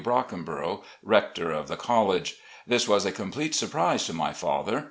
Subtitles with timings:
[0.03, 2.37] Brockeribrough, rector of the college.
[2.65, 4.79] This was a complete surprise to my father.